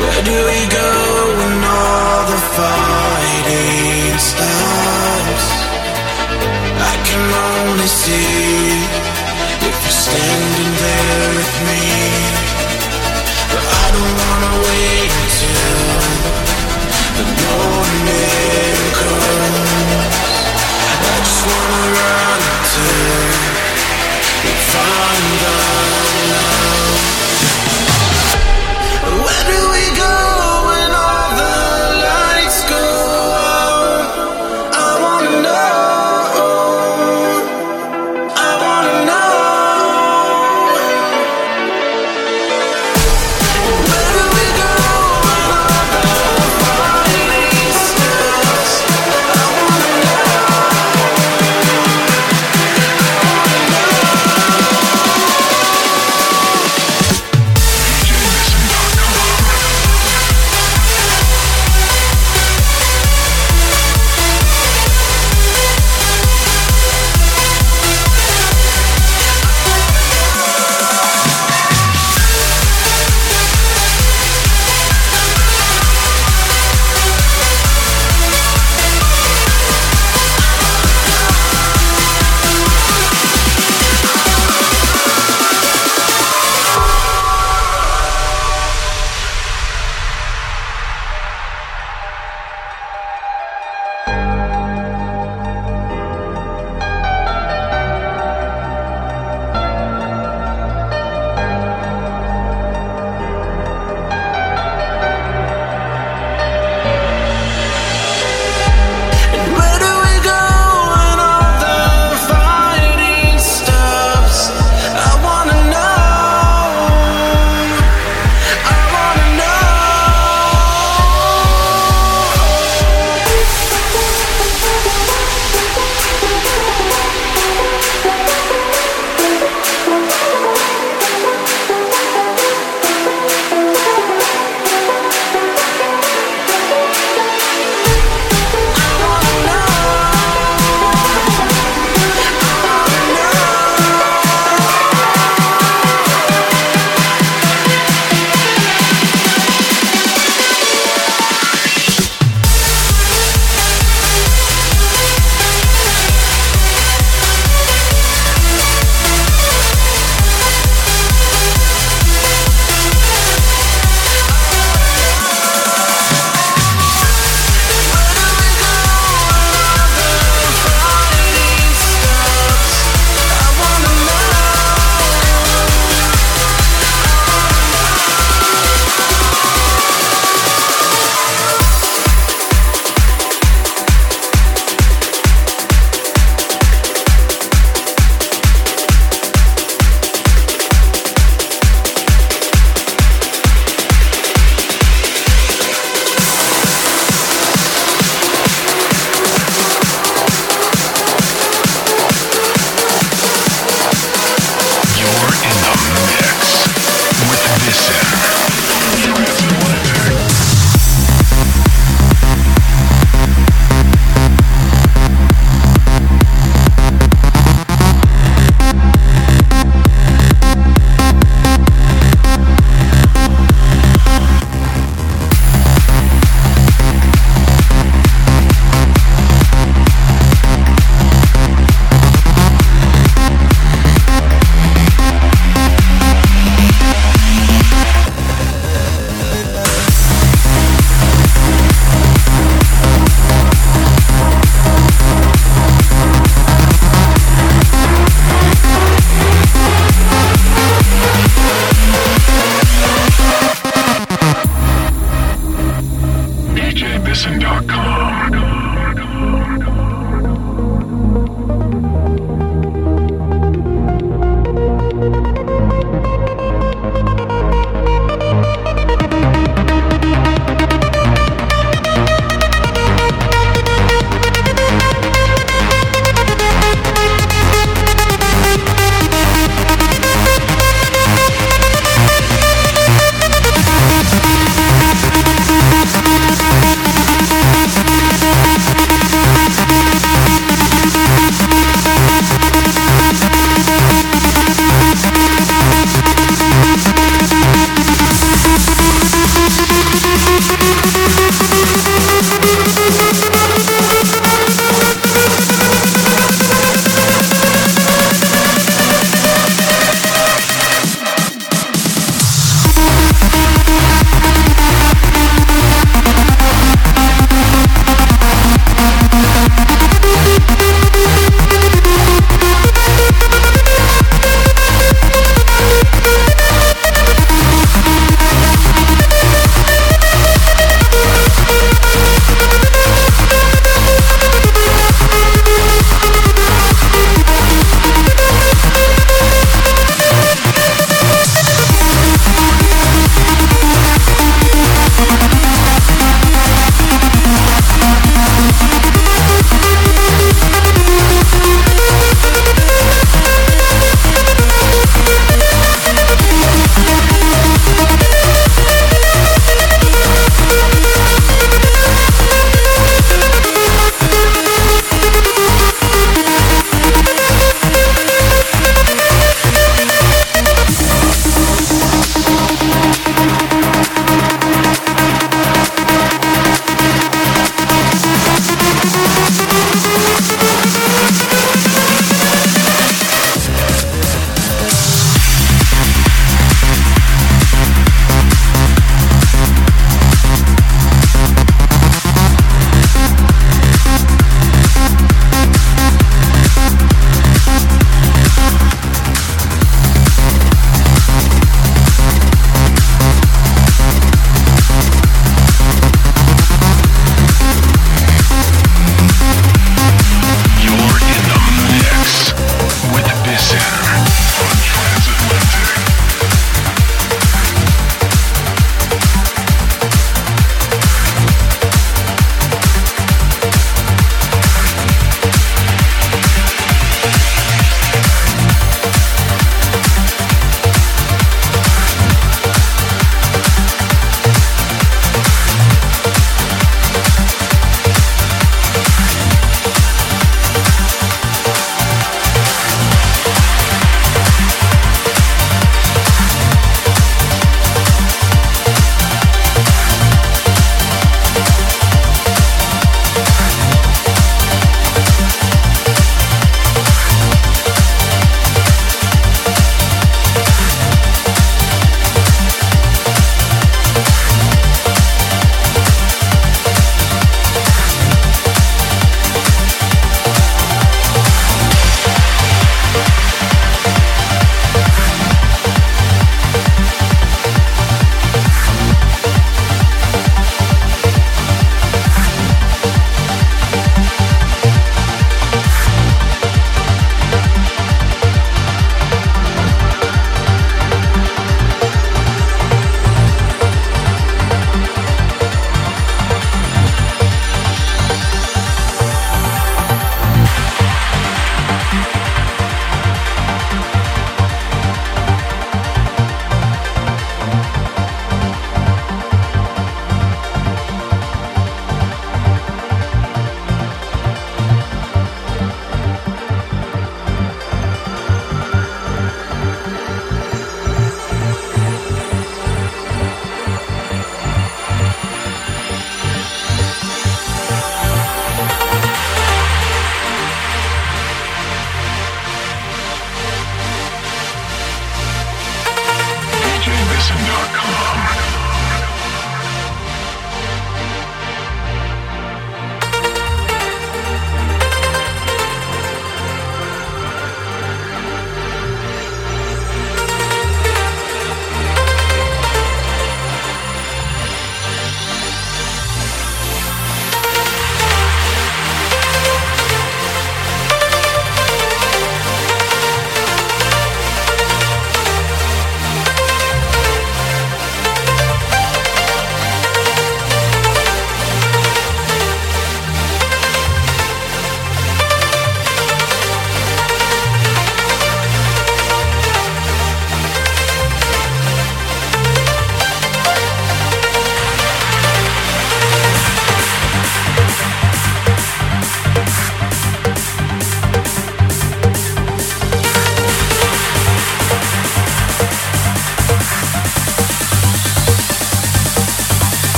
Where 0.00 0.22
do 0.30 0.36
we 0.50 0.60
go 0.78 0.90
when 1.38 1.54
all 1.64 2.20
the 2.32 2.40
fighting 2.56 4.18
stops? 4.30 5.46
I 6.90 6.94
can 7.08 7.24
only 7.48 7.90
see 8.02 8.68
if 9.68 9.76
you're 9.82 10.00
standing 10.06 10.72
there 10.84 11.28
with 11.38 11.54
me. 11.68 11.82
But 13.52 13.64
I 13.82 13.86
don't 13.94 14.14
wanna 14.22 14.52
wait 14.66 15.10
until 15.22 15.78
the 17.18 17.26
morning 17.42 18.78
comes. 19.00 20.16
I 21.10 21.16
just 21.26 21.42
wanna 21.48 21.82
run 21.98 22.40
until 22.54 23.48
find 24.70 25.42
out. 25.44 25.57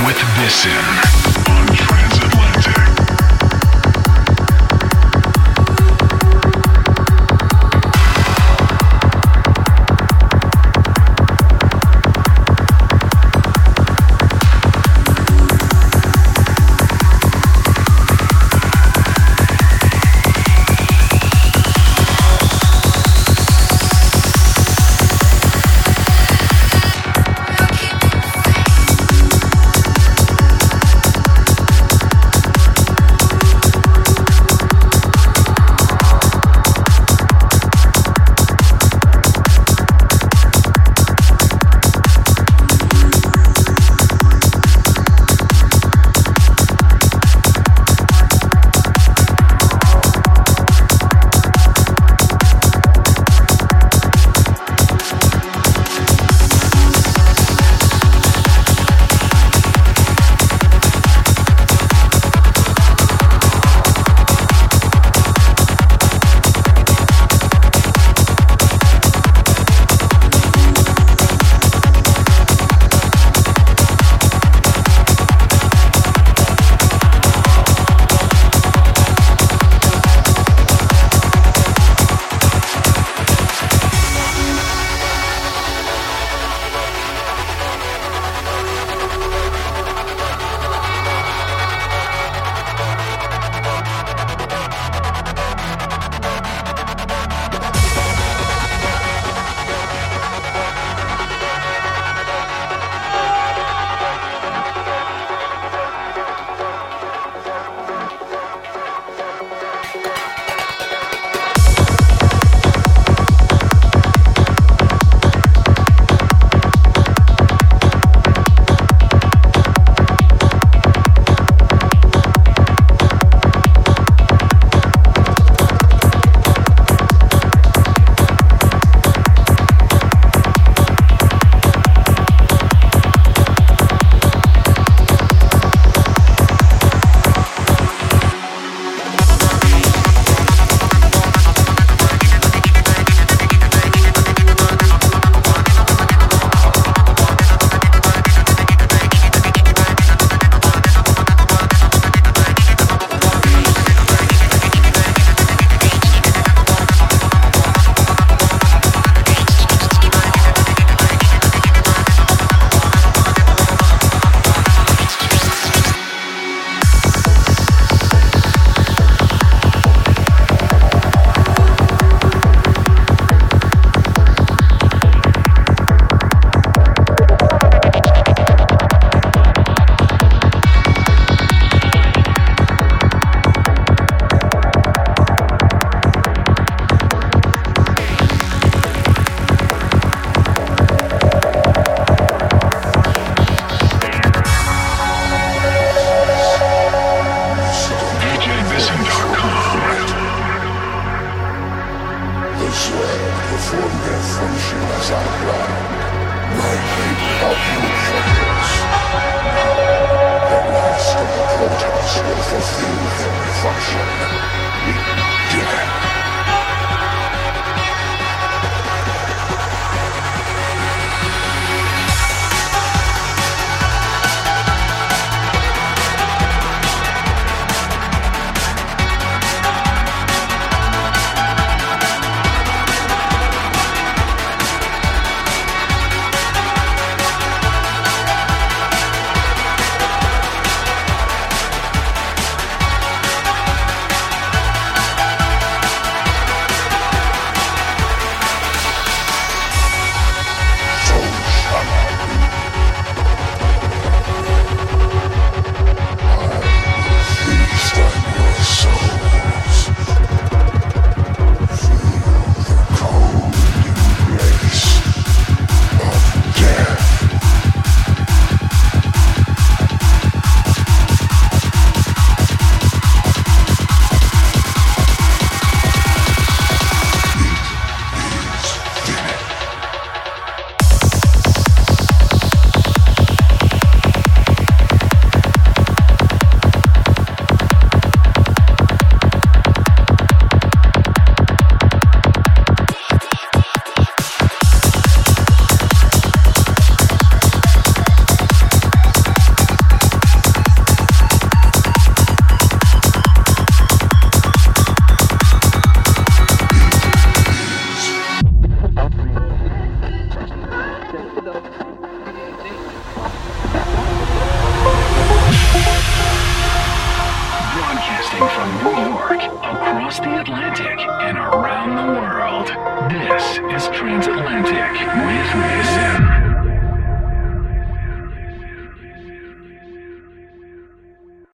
with 0.00 0.18
this 0.38 0.64
in. 0.64 1.81